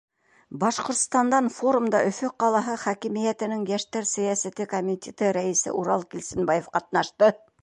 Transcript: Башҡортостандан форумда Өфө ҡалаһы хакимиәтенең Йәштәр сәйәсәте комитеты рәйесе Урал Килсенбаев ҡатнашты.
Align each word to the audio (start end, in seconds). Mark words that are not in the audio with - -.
Башҡортостандан 0.61 1.49
форумда 1.57 2.01
Өфө 2.13 2.31
ҡалаһы 2.45 2.79
хакимиәтенең 2.85 3.63
Йәштәр 3.75 4.09
сәйәсәте 4.15 4.69
комитеты 4.75 5.33
рәйесе 5.41 5.79
Урал 5.83 6.09
Килсенбаев 6.17 6.77
ҡатнашты. 6.79 7.35